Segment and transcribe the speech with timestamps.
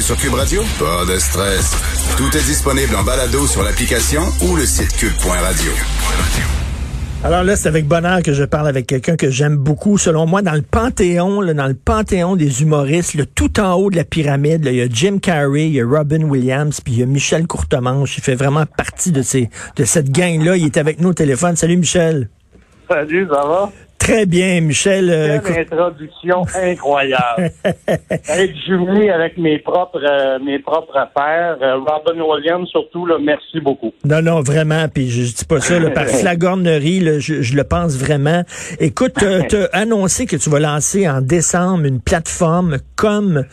[0.00, 0.62] écouter sur Cube Radio?
[0.78, 1.76] Pas de stress.
[2.16, 5.72] Tout est disponible en balado sur l'application ou le site cube.radio.
[7.22, 9.98] Alors là, c'est avec bonheur que je parle avec quelqu'un que j'aime beaucoup.
[9.98, 13.90] Selon moi, dans le panthéon, là, dans le panthéon des humoristes, le tout en haut
[13.90, 16.94] de la pyramide, là, il y a Jim Carrey, il y a Robin Williams, puis
[16.94, 18.16] il y a Michel Courtemanche.
[18.16, 20.56] Il fait vraiment partie de ces de cette gang-là.
[20.56, 21.56] Il est avec nous au téléphone.
[21.56, 22.30] Salut Michel.
[22.88, 23.70] Salut, ça va?
[24.00, 25.08] Très bien, Michel.
[25.10, 27.50] euh, Quelle introduction incroyable.
[27.64, 33.60] Être jumelé avec mes propres euh, mes propres pères, euh, Robin Williams surtout, là, merci
[33.60, 33.92] beaucoup.
[34.04, 34.88] Non, non, vraiment.
[34.92, 37.00] Puis je, je dis pas ça là, par flagornerie.
[37.00, 38.42] là, je, je le pense vraiment.
[38.80, 39.12] Écoute,
[39.48, 43.44] tu as annoncé que tu vas lancer en décembre une plateforme comme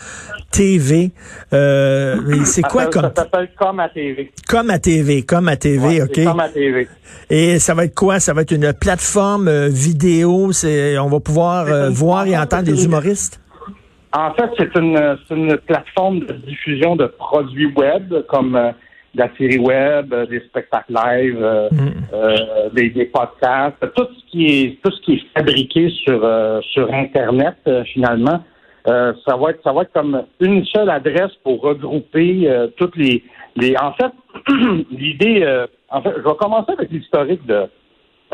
[0.52, 1.12] TV.
[1.54, 4.32] Euh, c'est quoi ça, comme Ça s'appelle Comme à TV.
[4.48, 6.24] comme à TV, comme à TV, Ouais, ok?
[6.24, 6.88] Comme à TV.
[7.30, 8.20] Et ça va être quoi?
[8.20, 9.70] Ça va être une plateforme euh,
[10.52, 13.42] C'est, on va pouvoir euh, voir et entendre des humoristes?
[14.14, 18.72] En fait, c'est une, plateforme de diffusion de produits web comme euh,
[19.14, 21.78] de la série web, euh, des spectacles live, euh, Mm.
[22.14, 26.20] euh, des, des podcasts, tout ce qui est tout ce qui est fabriqué sur
[26.74, 27.58] sur Internet
[27.94, 28.44] finalement.
[28.86, 33.24] Ça va être ça va être comme une seule adresse pour regrouper toutes les
[33.58, 33.76] les.
[33.78, 34.14] En fait,
[34.92, 35.46] l'idée.
[35.90, 37.66] en fait, je vais commencer avec l'historique de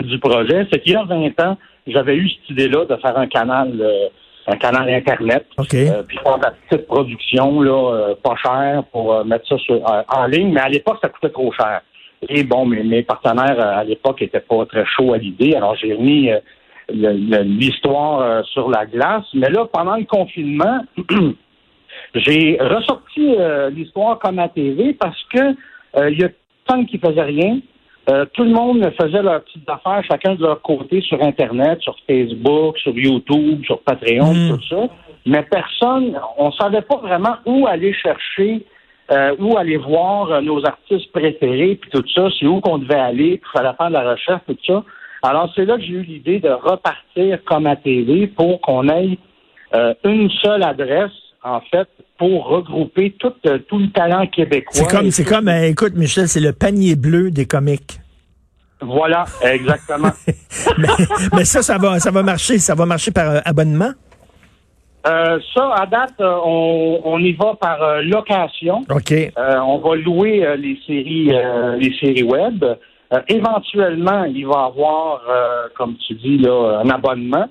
[0.02, 0.68] du projet.
[0.72, 3.72] C'est qu'il y a 20 ans, j'avais eu cette idée-là de faire un canal.
[3.80, 4.10] euh,
[4.46, 5.46] un canal Internet.
[5.58, 9.82] Euh, puis faire de la petite production, là, euh, pas cher pour mettre ça sur,
[10.10, 11.80] en ligne, mais à l'époque, ça coûtait trop cher.
[12.28, 15.94] Et bon, mes, mes partenaires à l'époque étaient pas très chauds à l'idée, alors j'ai
[15.94, 16.30] remis
[16.90, 19.24] l'histoire sur la glace.
[19.34, 20.84] Mais là, pendant le confinement,
[22.16, 23.38] j'ai ressorti
[23.72, 25.56] l'histoire comme à TV parce que
[26.10, 26.30] il y a
[26.68, 27.60] tant qui faisaient rien.
[28.10, 31.96] Euh, tout le monde faisait leurs petites affaires, chacun de leur côté, sur Internet, sur
[32.06, 34.50] Facebook, sur YouTube, sur Patreon, Mm.
[34.50, 34.88] tout ça.
[35.26, 38.66] Mais personne, on savait pas vraiment où aller chercher,
[39.10, 42.96] euh, où aller voir euh, nos artistes préférés, puis tout ça, c'est où qu'on devait
[42.96, 44.84] aller, puis il fallait faire de la recherche, tout ça.
[45.22, 49.18] Alors, c'est là que j'ai eu l'idée de repartir comme à TV pour qu'on ait
[49.74, 51.88] euh, une seule adresse, en fait,
[52.18, 54.74] pour regrouper tout, euh, tout le talent québécois.
[54.74, 58.00] C'est comme, c'est comme, euh, écoute, Michel, c'est le panier bleu des comiques.
[58.82, 60.12] Voilà, exactement.
[60.78, 60.88] mais,
[61.34, 63.92] mais ça, ça va, ça va marcher, ça va marcher par euh, abonnement?
[65.08, 68.86] Euh, ça, à date, on, on y va par location.
[68.90, 69.14] OK.
[69.38, 71.30] On va louer les séries
[71.78, 72.64] les séries web.
[73.28, 75.22] Éventuellement, il va y avoir,
[75.78, 77.50] comme tu dis, là, un abonnement.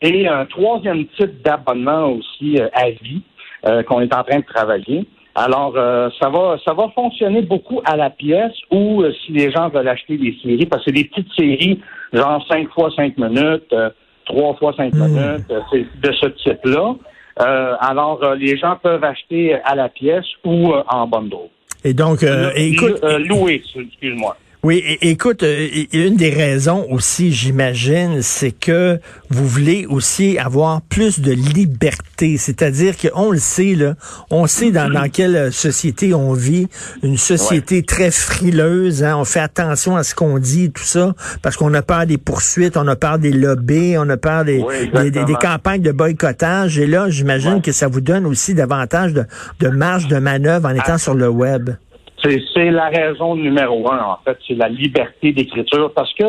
[0.00, 3.22] Et un troisième type d'abonnement aussi à vie
[3.66, 5.06] euh, qu'on est en train de travailler.
[5.34, 9.50] Alors, euh, ça va ça va fonctionner beaucoup à la pièce ou euh, si les
[9.50, 11.80] gens veulent acheter des séries, parce que c'est des petites séries,
[12.12, 13.90] genre 5 fois 5 minutes, euh,
[14.26, 14.98] 3 fois 5 Mm.
[15.08, 16.94] minutes, euh, c'est de ce type-là.
[17.40, 21.48] Euh, alors, euh, les gens peuvent acheter à la pièce ou euh, en bundle.
[21.82, 24.36] Et donc, euh, écoute, euh, louer, excuse-moi.
[24.64, 28.98] Oui, écoute, euh, une des raisons aussi, j'imagine, c'est que
[29.28, 32.38] vous voulez aussi avoir plus de liberté.
[32.38, 33.94] C'est-à-dire qu'on le sait, là,
[34.30, 36.68] on sait dans, dans quelle société on vit,
[37.02, 39.04] une société très frileuse.
[39.04, 42.16] Hein, on fait attention à ce qu'on dit, tout ça, parce qu'on a peur des
[42.16, 45.38] poursuites, on a peur des lobbies, on a peur des, Oui, des, des- des exactement.
[45.40, 46.78] campagnes de boycottage.
[46.78, 47.60] Et là, j'imagine Ouais.
[47.60, 49.24] que ça vous donne aussi davantage de,
[49.60, 50.98] de marge de manœuvre en étant Ah.
[50.98, 51.68] sur le web.
[52.24, 56.24] C'est, la raison numéro un, en fait, c'est la liberté d'écriture, parce que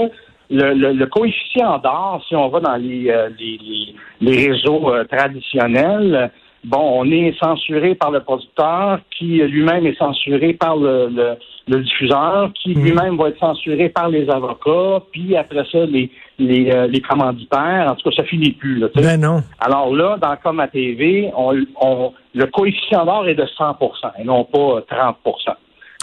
[0.49, 4.93] le, le, le coefficient d'or, si on va dans les, euh, les, les, les réseaux
[4.93, 6.31] euh, traditionnels,
[6.65, 11.35] bon, on est censuré par le producteur, qui euh, lui-même est censuré par le, le,
[11.67, 16.71] le diffuseur, qui lui-même va être censuré par les avocats, puis après ça, les, les,
[16.71, 17.87] euh, les commanditaires.
[17.89, 18.79] En tout cas, ça finit plus.
[18.79, 18.87] Là.
[18.95, 19.41] Ben non.
[19.59, 24.23] Alors là, dans Comme à TV, on, on, le coefficient d'or est de 100% et
[24.23, 25.17] non pas 30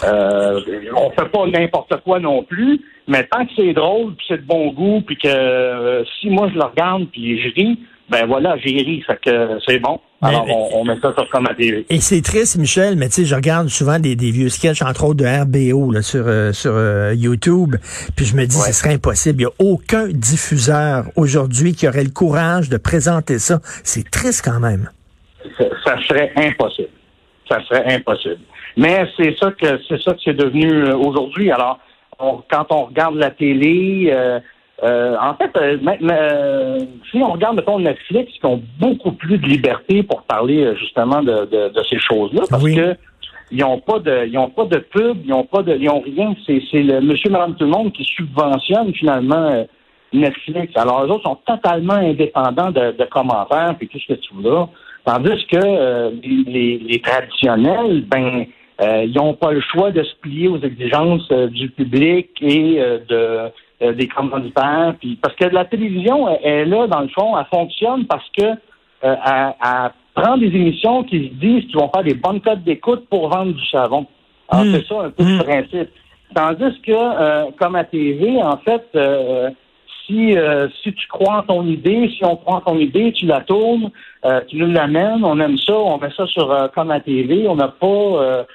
[0.05, 0.59] euh,
[0.95, 4.47] On fait pas n'importe quoi non plus, mais tant que c'est drôle, puis c'est de
[4.47, 8.57] bon goût, puis que euh, si moi je le regarde puis je ris, ben voilà,
[8.57, 9.99] j'ai ri, fait que c'est bon.
[10.21, 11.85] Mais- Alors on, on met ça sur Comme à TV.
[11.89, 15.05] Et c'est triste, Michel, mais tu sais, je regarde souvent des, des vieux sketchs, entre
[15.05, 17.75] autres de RBO là, sur, euh, sur euh, YouTube,
[18.15, 18.67] puis je me dis, Ouais.
[18.67, 19.41] ce serait impossible.
[19.41, 23.59] Il n'y a aucun diffuseur aujourd'hui qui aurait le courage de présenter ça.
[23.83, 24.89] C'est triste quand même.
[25.57, 26.89] ça, ça serait impossible.
[27.49, 28.39] Ça serait impossible.
[28.77, 31.51] Mais c'est ça que c'est ça que c'est devenu euh, aujourd'hui.
[31.51, 31.79] Alors,
[32.19, 34.39] on- quand on regarde la télé, euh,
[34.83, 35.77] euh, en fait, euh,
[36.09, 36.79] euh,
[37.11, 41.21] si on regarde mettons Netflix, qui ont beaucoup plus de liberté pour parler euh, justement
[41.21, 42.75] de, de, de ces choses-là, parce Oui.
[42.75, 42.95] que
[43.51, 45.99] ils n'ont pas de ils ont pas de pub, ils ont pas de ils ont
[46.01, 46.33] rien.
[46.45, 49.63] C'est c'est le monsieur, madame, tout le monde qui subventionne finalement euh,
[50.11, 50.73] Netflix.
[50.75, 54.69] Alors, eux autres sont totalement indépendants de, de commentaires et tout ce que tu voudras.
[55.05, 56.11] Tandis que
[56.47, 58.45] les, les, traditionnels, ben,
[58.83, 63.51] ils n'ont pas le choix de se plier aux exigences du public et de
[63.81, 64.95] des commanditaires.
[64.99, 68.51] Puis, parce que la télévision est là, dans le fond, elle fonctionne parce que
[69.01, 73.07] elle, elle prend des émissions qui se disent qu'ils vont faire des bonnes cotes d'écoute
[73.09, 74.05] pour vendre du savon.
[74.49, 74.73] Alors, hmm.
[74.73, 75.43] c'est ça un peu le hmm.
[75.43, 75.89] principe.
[76.33, 79.49] Tandis que, euh, comme à TV, en fait, euh,
[80.05, 83.25] si, euh, si tu crois en ton idée, si on croit en ton idée, tu
[83.25, 83.91] la tournes,
[84.47, 87.67] tu nous l'amènes, on aime ça, on met ça sur comme à TV, on n'a
[87.67, 88.45] pas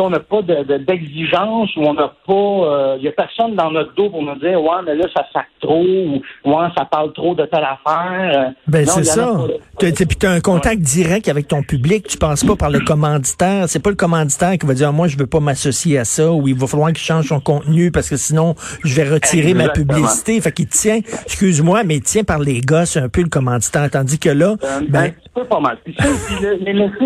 [0.00, 2.32] on n'a pas d'exigence ou on n'a pas.
[2.32, 5.24] Il euh, n'y a personne dans notre dos pour nous dire Ouais, mais là, ça
[5.32, 8.52] sac trop ou Ouais, ça parle trop de telle affaire.
[8.66, 9.34] Ben, c'est ça.
[9.78, 12.06] Puis tu as un contact direct avec ton public.
[12.08, 13.68] Tu passes pas par le commanditaire.
[13.68, 16.48] C'est pas le commanditaire qui va dire Moi, je veux pas m'associer à ça ou
[16.48, 20.40] il va falloir qu'il change son contenu parce que sinon, je vais retirer ma publicité.
[20.40, 23.88] Fait qu'il tient, excuse-moi, mais il tient par les gosses un peu le commanditaire.
[23.90, 24.56] Tandis que là.
[24.88, 25.78] Ben, un petit peu pas mal.
[25.84, 25.94] Puis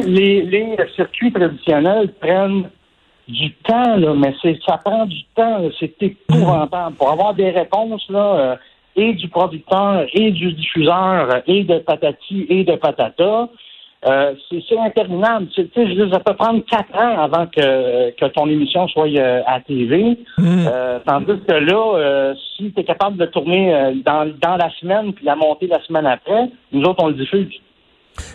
[0.06, 2.70] les, les circuits traditionnels prennent
[3.28, 6.96] du temps, là, mais c'est ça prend du temps, c'est épouvantable.
[6.96, 8.56] Pour avoir des réponses là, euh,
[8.96, 13.48] et du producteur, et du diffuseur, et de patati et de patata,
[14.06, 15.46] euh, c'est interminable.
[15.54, 19.40] Tu sais, je ça peut prendre quatre ans avant que, que ton émission soit euh,
[19.46, 20.18] à TV.
[20.36, 20.66] Mm.
[21.06, 25.34] tandis que là, si tu es capable de tourner dans, dans la semaine puis la
[25.34, 27.58] monter la semaine après, nous autres, on le diffuse.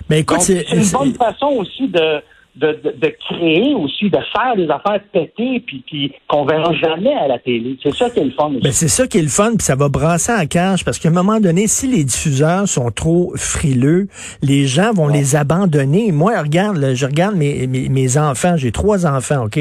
[0.09, 2.21] Mais écoute, c'est une bonne façon aussi de
[2.55, 7.27] de, de, créer aussi, de faire des affaires pétées puis, puis qu'on verra jamais à
[7.27, 7.77] la télé.
[7.81, 8.51] C'est ça qui est le fun.
[8.61, 11.09] Ben c'est ça qui est le fun, puis ça va brasser en cage parce qu'à
[11.09, 14.07] un moment donné, si les diffuseurs sont trop frileux,
[14.41, 16.11] les gens vont les abandonner.
[16.11, 19.59] Moi, regarde, je regarde mes, mes, enfants, j'ai trois enfants, OK?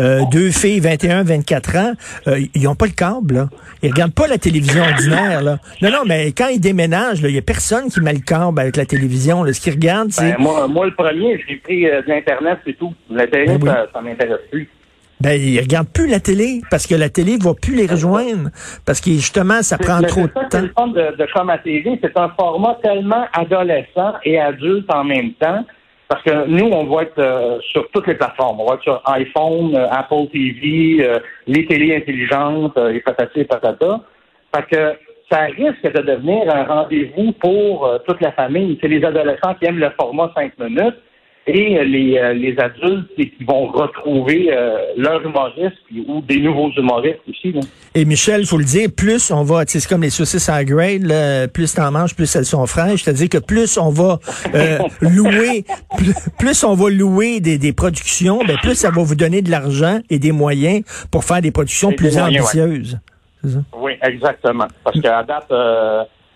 [0.00, 1.92] Euh, deux filles, 21, 24 ans,
[2.26, 3.48] euh, ils ont pas le câble, là.
[3.82, 5.58] Ils regardent pas la télévision ordinaire, là.
[5.80, 8.76] Non, non, mais quand ils déménagent, il y a personne qui met le câble avec
[8.76, 9.42] la télévision.
[9.42, 9.52] Là.
[9.52, 10.32] Ce qu'ils regardent, c'est...
[10.32, 12.00] Ben, moi, moi, le premier, j'ai pris euh,
[12.32, 12.94] Internet, c'est tout.
[13.10, 14.68] La télé, ben ça, m'intéresse plus.
[15.20, 18.50] Ben, ils regardent plus la télé parce que la télé va plus les rejoindre
[18.84, 20.60] parce que justement, ça prend trop de temps.
[20.60, 25.04] Le fun de, de Comme à TV, c'est un format tellement adolescent et adulte en
[25.04, 25.64] même temps.
[26.08, 28.60] Parce que nous, on va être euh, sur toutes les plateformes.
[28.60, 33.44] On va être sur iPhone, euh, Apple TV, euh, les télés intelligentes, les patati et
[33.44, 34.00] patata.
[34.54, 34.98] Fait que
[35.30, 38.76] ça risque de devenir un rendez-vous pour toute la famille.
[38.82, 40.96] C'est les adolescents qui aiment le format 5 minutes
[41.46, 47.20] et les, euh, les adultes qui vont retrouver euh, leur humoriste ou des nouveaux humoristes
[47.28, 47.54] aussi.
[47.94, 51.48] Et Michel, faut le dire, plus on va, c'est comme les saucisses à grade, là,
[51.48, 53.02] plus t'en manges, plus elles sont fraîches.
[53.02, 54.20] C'est-à-dire que plus on va
[54.54, 55.64] euh, louer,
[56.38, 59.98] plus, on va louer des, des productions, ben plus ça va vous donner de l'argent
[60.10, 62.98] et des moyens pour faire des productions plus ambitieuses.
[63.76, 64.68] Oui, exactement.
[64.84, 65.50] Parce qu'à date,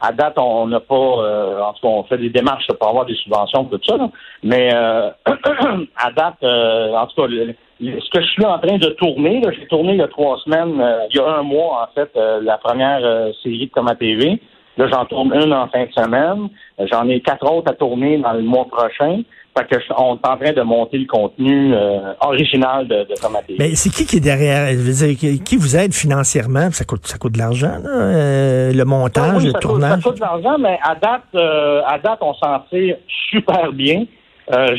[0.00, 3.06] à date, on n'a pas, euh, en tout cas, on fait des démarches pour avoir
[3.06, 3.96] des subventions, tout ça,
[4.42, 5.10] mais euh,
[5.96, 9.66] à date, euh, en tout cas, ce que je suis en train de tourner, j'ai
[9.66, 13.32] tourné il y a trois semaines, il y a un mois, en fait, la première
[13.42, 14.40] série de Comme TV.
[14.76, 16.48] Là, j'en tourne une en fin de semaine.
[16.90, 19.22] J'en ai quatre autres à tourner dans le mois prochain.
[19.56, 23.74] Fait que on est en train de monter le contenu euh, original de, de Mais
[23.74, 24.68] c'est qui qui est derrière?
[24.72, 26.70] Je veux dire, qui vous aide financièrement?
[26.72, 30.02] Ça coûte, ça coûte de l'argent, euh, le montage, ah le tournage.
[30.02, 32.96] ça coûte de l'argent, mais à date, euh, à date, on s'en tire
[33.30, 34.04] super bien.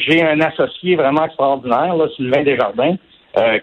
[0.07, 2.95] J'ai un associé vraiment extraordinaire, là, Sylvain Desjardins,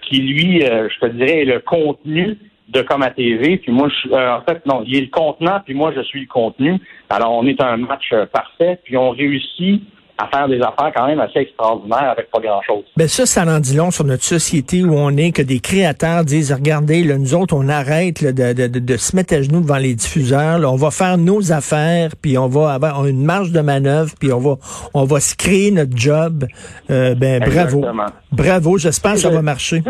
[0.03, 2.37] qui lui, je te dirais, est le contenu
[2.69, 3.59] de comme à TV.
[3.59, 6.27] Puis moi, je, en fait, non, il est le contenant, puis moi, je suis le
[6.27, 6.79] contenu.
[7.11, 9.83] Alors, on est un match parfait, puis on réussit
[10.17, 12.85] à faire des affaires quand même assez extraordinaires avec pas grand-chose.
[12.97, 16.25] Ben ça, ça en dit long sur notre société où on est, que des créateurs
[16.25, 19.79] disent, regardez, là, nous autres, on arrête de, de, de, se mettre à genoux devant
[19.79, 23.61] les diffuseurs, là, on va faire nos affaires, puis on va avoir une marge de
[23.61, 24.57] manœuvre, puis on va
[24.95, 26.45] on va se créer notre job.
[26.91, 27.85] Euh, ben bravo.
[28.31, 29.83] Bravo, j'espère que ça va marcher.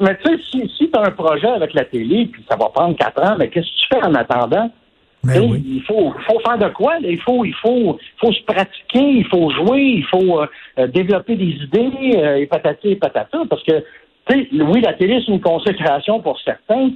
[0.00, 2.68] Mais tu sais, si, si tu as un projet avec la télé, puis ça va
[2.68, 4.70] prendre quatre ans, mais qu'est-ce que tu fais en attendant?
[5.26, 6.94] Ben il faut, faut faire de quoi?
[7.02, 10.46] Il faut, il faut, faut se pratiquer, il faut jouer, il faut euh,
[10.78, 13.84] euh, développer des idées, euh, et patati et patata, parce que,
[14.30, 16.90] oui, la télé, c'est une consécration pour certains,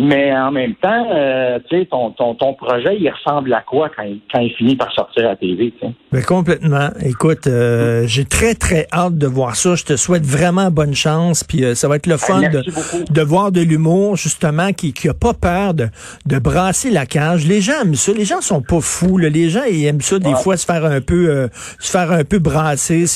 [0.00, 3.90] mais en même temps, euh, tu sais, ton, ton, ton, projet, il ressemble à quoi
[3.94, 5.74] quand il, quand il finit par sortir à la TV?
[5.82, 6.90] Mais ben, complètement.
[7.04, 9.74] Écoute, euh, j'ai très, très hâte de voir ça.
[9.74, 11.42] Je te souhaite vraiment bonne chance.
[11.42, 12.62] Puis euh, ça va être le fun de,
[13.10, 15.88] de, voir de l'humour, justement, qui n'a pas peur de,
[16.26, 17.44] de brasser la cage.
[17.44, 18.12] Les gens aiment ça.
[18.12, 19.18] Les gens sont pas fous.
[19.18, 19.28] Là.
[19.28, 21.48] Les gens ils aiment ça, des fois, se faire un peu
[21.80, 23.06] se faire un peu brasser.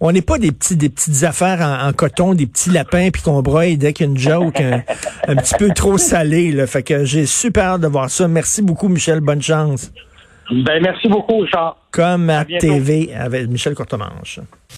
[0.00, 3.42] On n'est pas des petits des petites affaires en, coton, des petits lapins, puis qu'on
[3.42, 4.82] broye dès qu'il y a une joke, un,
[5.26, 6.52] un petit peu trop salé.
[6.52, 6.66] Là.
[6.66, 8.28] Fait que j'ai super hâte de voir ça.
[8.28, 9.20] Merci beaucoup, Michel.
[9.20, 9.92] Bonne chance.
[10.50, 11.76] Ben, merci beaucoup, Richard.
[11.90, 12.44] Comme à, À.
[12.44, 14.40] TV avec Michel Courtemanche.